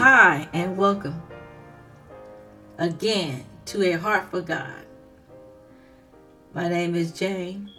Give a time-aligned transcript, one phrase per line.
[0.00, 1.22] Hi, and welcome
[2.78, 4.86] again to A Heart for God.
[6.54, 7.70] My name is Jane.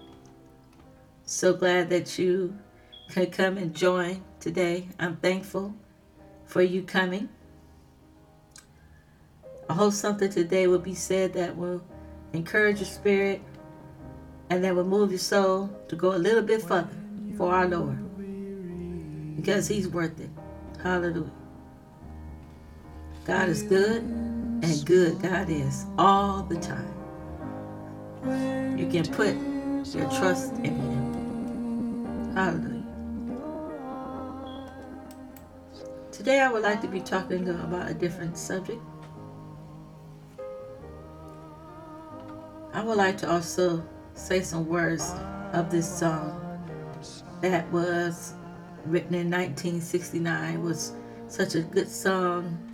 [1.26, 2.56] So glad that you
[3.10, 4.90] could come and join today.
[5.00, 5.74] I'm thankful
[6.46, 7.28] for you coming.
[9.68, 11.84] I hope something today will be said that will
[12.34, 13.42] encourage your spirit
[14.52, 16.96] and that will move your soul to go a little bit further
[17.36, 17.98] for our Lord
[19.38, 20.30] because He's worth it.
[20.84, 21.41] Hallelujah.
[23.26, 26.92] God is good, and good God is all the time.
[28.78, 29.36] You can put
[29.94, 32.34] your trust in Him.
[32.34, 32.84] Hallelujah.
[36.12, 38.82] Today, I would like to be talking about a different subject.
[42.74, 43.84] I would like to also
[44.16, 45.14] say some words
[45.54, 46.40] of this song
[47.42, 48.34] that was
[48.86, 50.56] written in 1969.
[50.56, 50.94] It was
[51.28, 52.71] such a good song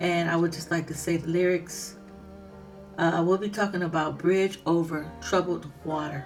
[0.00, 1.96] and I would just like to say the lyrics.
[2.96, 6.24] Uh, we'll be talking about bridge over troubled water.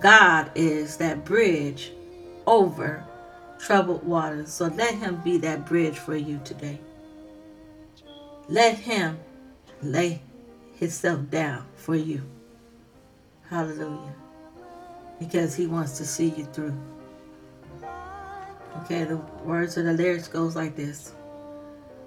[0.00, 1.92] God is that bridge
[2.46, 3.04] over
[3.58, 4.46] troubled water.
[4.46, 6.80] So let Him be that bridge for you today.
[8.48, 9.18] Let Him
[9.82, 10.20] lay
[10.74, 12.22] Himself down for you.
[13.48, 14.14] Hallelujah.
[15.18, 16.76] Because He wants to see you through.
[18.82, 21.12] Okay, the words of the lyrics goes like this.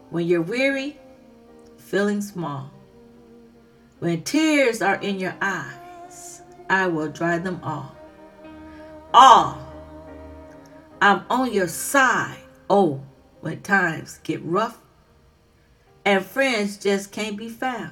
[0.09, 0.97] When you're weary,
[1.77, 2.72] feeling small,
[4.00, 7.95] when tears are in your eyes, I will dry them all.
[9.13, 9.67] All,
[11.02, 12.39] I'm on your side.
[12.69, 13.02] Oh,
[13.41, 14.80] when times get rough
[16.08, 17.91] and friends just can't be found.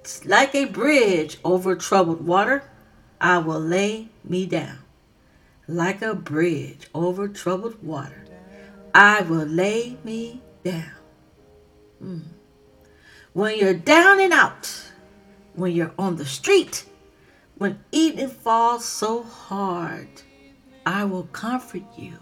[0.00, 2.62] It's like a bridge over troubled water,
[3.20, 4.78] I will lay me down.
[5.66, 8.24] Like a bridge over troubled water,
[8.94, 10.92] I will lay me down.
[12.02, 12.22] Mm.
[13.32, 14.70] When you're down and out,
[15.54, 16.84] when you're on the street,
[17.56, 20.08] when evening falls so hard,
[20.84, 22.18] I will comfort you.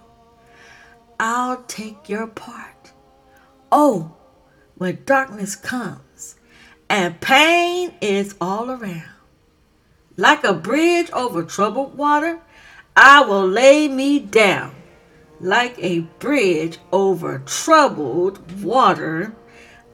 [1.18, 2.92] I'll take your part.
[3.72, 4.14] Oh,
[4.76, 6.36] when darkness comes
[6.88, 9.10] and pain is all around,
[10.16, 12.38] like a bridge over troubled water,
[12.94, 14.75] I will lay me down
[15.40, 19.34] like a bridge over troubled water,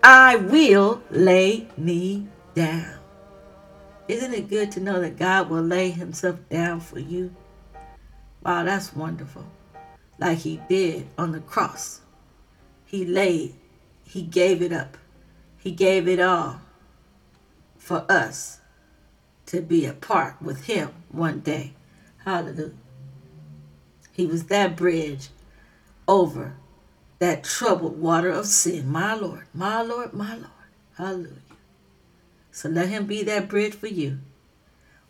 [0.03, 2.99] I will lay me down.
[4.09, 7.35] Isn't it good to know that God will lay himself down for you?
[8.45, 9.47] Wow, that's wonderful.
[10.19, 12.01] Like he did on the cross.
[12.85, 13.55] He laid,
[14.05, 14.97] he gave it up.
[15.59, 16.61] He gave it all
[17.79, 18.61] for us
[19.47, 21.75] to be a part with him one day.
[22.25, 22.73] Hallelujah.
[24.13, 25.29] He was that bridge
[26.07, 26.55] over
[27.19, 28.89] that troubled water of sin.
[28.89, 30.49] My Lord, my Lord, my Lord.
[30.97, 31.37] Hallelujah.
[32.51, 34.19] So let him be that bridge for you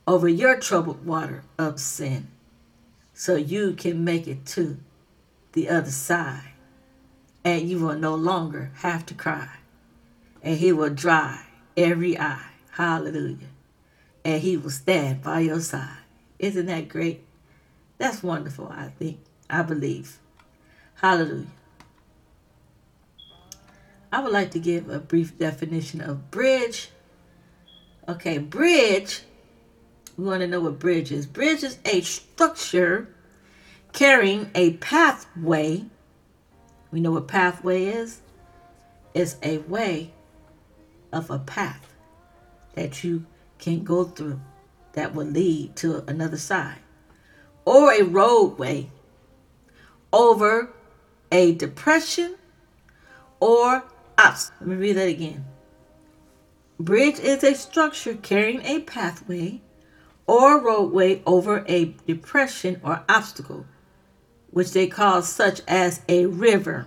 [0.07, 2.29] over your troubled water of sin
[3.15, 4.79] so you can make it to
[5.53, 6.53] the other side
[7.45, 9.49] and you will no longer have to cry
[10.43, 11.45] and he will dry
[11.77, 12.47] every eye.
[12.73, 13.49] Hallelujah.
[14.25, 15.99] And he will stand by your side.
[16.39, 17.25] Isn't that great?
[18.03, 19.21] That's wonderful, I think.
[19.49, 20.19] I believe.
[20.97, 21.47] Hallelujah.
[24.11, 26.91] I would like to give a brief definition of bridge.
[28.09, 29.23] Okay, bridge.
[30.17, 31.27] We want to know what bridge is.
[31.27, 33.15] Bridge is a structure
[33.93, 35.85] carrying a pathway.
[36.91, 38.21] We know what pathway is?
[39.15, 40.11] It's a way
[41.13, 41.95] of a path
[42.75, 43.27] that you
[43.61, 44.41] can go through
[44.95, 46.81] that will lead to another side
[47.65, 48.91] or a roadway
[50.13, 50.71] over
[51.31, 52.37] a depression
[53.41, 53.85] or
[54.19, 54.67] obstacle.
[54.67, 55.45] Let me read that again.
[56.79, 59.61] Bridge is a structure carrying a pathway
[60.27, 63.67] or roadway over a depression or obstacle,
[64.51, 66.87] which they call such as a river.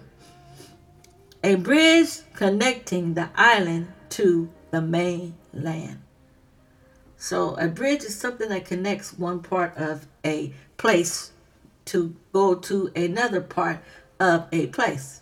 [1.43, 6.01] A bridge connecting the island to the mainland.
[7.25, 11.31] So a bridge is something that connects one part of a place
[11.85, 13.79] to go to another part
[14.19, 15.21] of a place.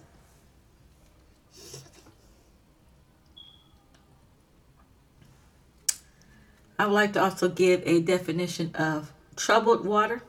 [6.77, 10.23] I would like to also give a definition of troubled water.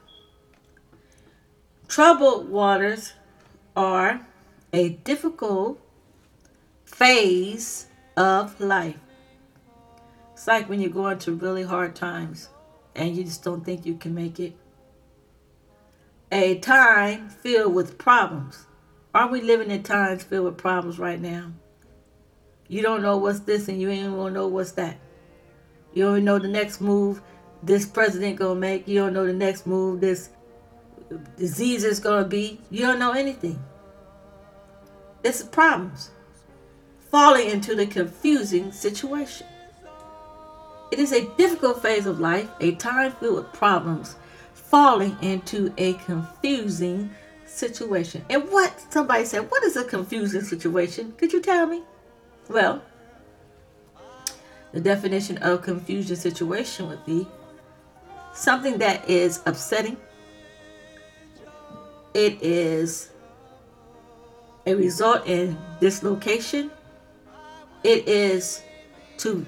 [1.88, 3.14] Troubled waters
[3.74, 4.24] are
[4.72, 5.80] a difficult
[6.84, 9.03] phase of life.
[10.44, 12.50] It's like when you're going through really hard times
[12.94, 14.54] and you just don't think you can make it
[16.30, 18.66] a time filled with problems
[19.14, 21.52] Are we living in times filled with problems right now?
[22.68, 24.98] You don't know what's this and you ain't gonna know what's that.
[25.94, 27.22] You don't know the next move
[27.62, 28.86] this president gonna make.
[28.86, 30.28] You don't know the next move this
[31.38, 32.60] disease is gonna be.
[32.68, 33.64] You don't know anything.
[35.22, 36.10] It's problems.
[37.10, 39.46] Falling into the confusing situation.
[40.94, 44.14] It is a difficult phase of life, a time filled with problems,
[44.52, 47.10] falling into a confusing
[47.46, 48.24] situation.
[48.30, 51.12] And what somebody said, what is a confusing situation?
[51.18, 51.82] Could you tell me?
[52.48, 52.80] Well,
[54.70, 57.26] the definition of confusion situation would be
[58.32, 59.96] something that is upsetting.
[62.14, 63.10] It is
[64.64, 66.70] a result in dislocation.
[67.82, 68.62] It is
[69.18, 69.44] to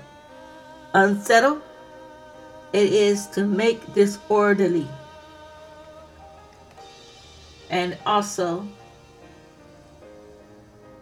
[0.97, 1.61] unsettle.
[2.73, 4.89] It is to make disorderly.
[7.71, 8.67] And also,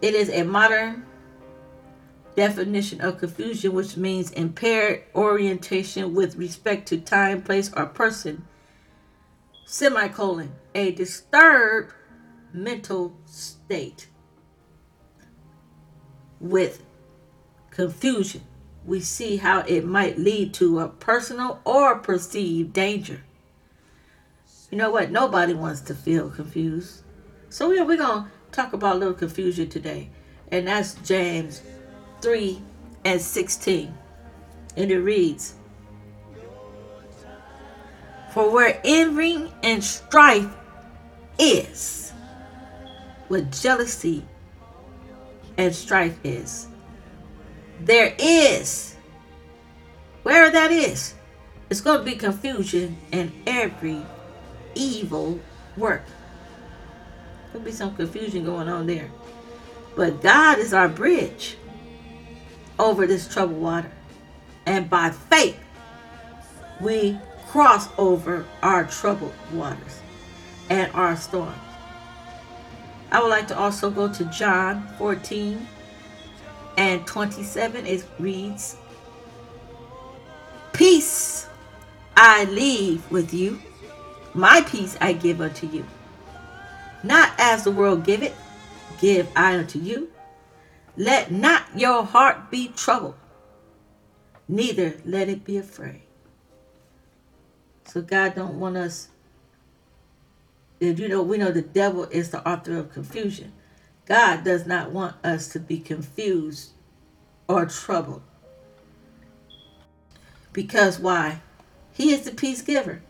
[0.02, 1.06] it is a modern
[2.36, 8.44] definition of confusion, which means impaired orientation with respect to time, place, or person.
[9.66, 11.92] Semicolon, a disturbed
[12.52, 14.08] mental state
[16.40, 16.84] with
[17.70, 18.42] confusion.
[18.86, 23.22] We see how it might lead to a personal or perceived danger.
[24.70, 25.10] You know what?
[25.10, 27.02] Nobody wants to feel confused.
[27.48, 30.10] So we're, we're going to talk about a little confusion today.
[30.50, 31.62] And that's James
[32.20, 32.60] 3
[33.04, 33.94] and 16.
[34.76, 35.54] And it reads
[38.32, 40.52] For where envy and strife
[41.38, 42.12] is,
[43.28, 44.24] where jealousy
[45.56, 46.66] and strife is,
[47.80, 48.96] there is,
[50.22, 51.14] where that is,
[51.70, 54.02] it's going to be confusion and every
[54.74, 55.40] evil
[55.76, 56.04] work.
[57.52, 59.10] There'll be some confusion going on there.
[59.96, 61.56] But God is our bridge
[62.78, 63.90] over this troubled water.
[64.66, 65.58] And by faith,
[66.80, 67.18] we
[67.48, 70.00] cross over our troubled waters
[70.68, 71.54] and our storms.
[73.12, 75.68] I would like to also go to John 14
[76.76, 77.86] and 27.
[77.86, 78.76] It reads,
[80.72, 81.46] Peace
[82.16, 83.60] I leave with you,
[84.34, 85.84] my peace I give unto you.
[87.02, 88.36] Not as the world giveth,
[89.00, 90.10] give I unto you.
[90.96, 93.16] Let not your heart be troubled,
[94.48, 96.02] neither let it be afraid.
[97.86, 99.08] So God don't want us.
[100.80, 103.52] You know, we know the devil is the author of confusion.
[104.06, 106.72] God does not want us to be confused
[107.48, 108.22] or troubled.
[110.52, 111.40] Because why?
[111.92, 113.02] He is the peace giver.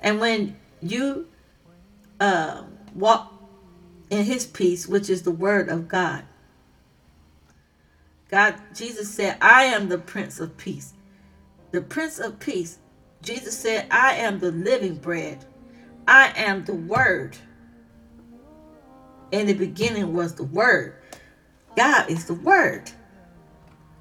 [0.00, 1.28] And when you
[2.20, 2.62] uh,
[2.94, 3.32] walk
[4.10, 6.24] in his peace, which is the word of God,
[8.30, 10.92] God, Jesus said, I am the Prince of Peace.
[11.70, 12.78] The Prince of Peace.
[13.22, 15.44] Jesus said, I am the living bread.
[16.06, 17.36] I am the Word.
[19.32, 20.94] In the beginning was the Word.
[21.76, 22.90] God is the Word.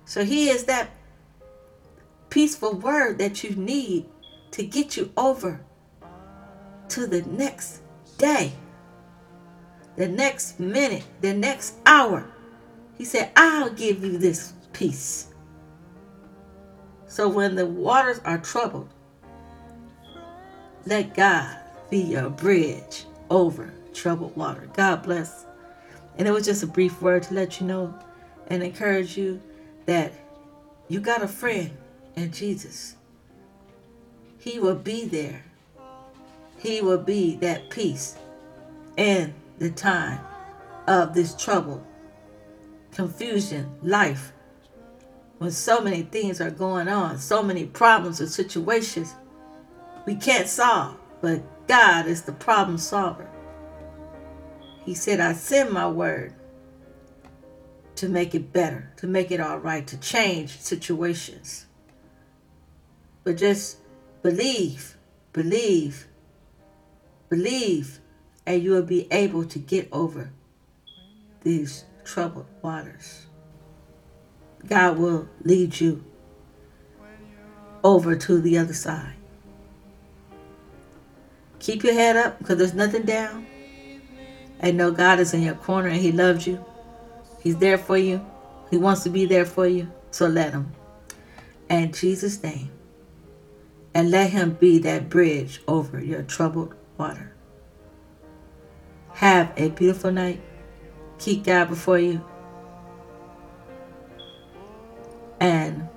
[0.06, 0.90] So He is that
[2.30, 4.06] peaceful word that you need
[4.52, 5.60] to get you over
[6.90, 7.82] to the next
[8.18, 8.52] day,
[9.96, 12.26] the next minute, the next hour.
[12.98, 15.28] He said, I'll give you this peace.
[17.08, 18.90] So when the waters are troubled,
[20.86, 21.58] let God
[21.90, 24.70] be your bridge over troubled water.
[24.74, 25.46] God bless.
[26.18, 27.94] And it was just a brief word to let you know
[28.48, 29.42] and encourage you
[29.86, 30.14] that
[30.88, 31.72] you got a friend
[32.16, 32.96] in Jesus.
[34.40, 35.44] He will be there.
[36.60, 38.16] He will be that peace
[38.96, 40.20] in the time
[40.88, 41.86] of this trouble
[42.92, 44.34] confusion, life,
[45.38, 49.14] when so many things are going on, so many problems and situations
[50.08, 53.30] we can't solve, but God is the problem solver.
[54.88, 56.34] He said, I send my word
[57.96, 61.66] to make it better, to make it all right, to change situations.
[63.26, 63.80] But just
[64.22, 64.96] believe,
[65.34, 66.08] believe,
[67.28, 68.00] believe,
[68.46, 70.32] and you will be able to get over
[71.42, 73.26] these troubled waters.
[74.66, 76.02] God will lead you
[77.84, 79.16] over to the other side.
[81.60, 83.46] Keep your head up because there's nothing down.
[84.60, 86.64] And know God is in your corner and He loves you.
[87.42, 88.26] He's there for you.
[88.70, 89.92] He wants to be there for you.
[90.12, 90.72] So let Him.
[91.70, 92.72] In Jesus' name.
[93.94, 97.34] And let Him be that bridge over your troubled water.
[99.14, 100.42] Have a beautiful night
[101.20, 102.24] Keep God before you.
[105.40, 105.88] And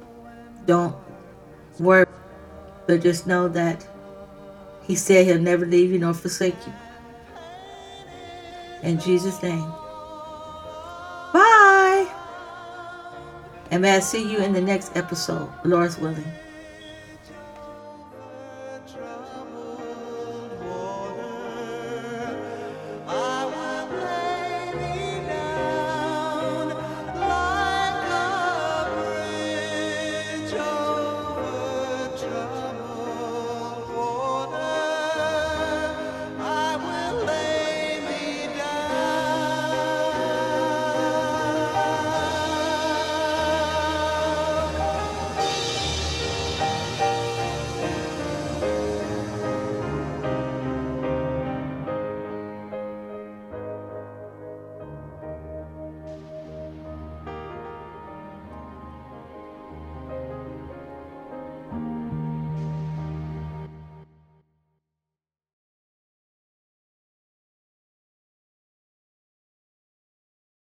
[0.67, 0.97] don't
[1.79, 2.07] worry,
[2.87, 3.87] but just know that
[4.83, 6.73] He said He'll never leave you nor forsake you.
[8.82, 9.70] In Jesus' name.
[11.32, 12.08] Bye.
[13.70, 16.32] And may I see you in the next episode, Lord's willing.